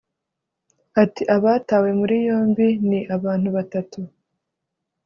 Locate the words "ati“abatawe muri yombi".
1.03-2.67